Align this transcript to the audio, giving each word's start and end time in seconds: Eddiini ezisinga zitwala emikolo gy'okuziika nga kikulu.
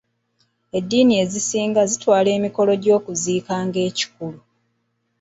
Eddiini 0.77 1.13
ezisinga 1.23 1.81
zitwala 1.91 2.29
emikolo 2.37 2.71
gy'okuziika 2.83 3.53
nga 3.67 3.81
kikulu. 3.97 4.39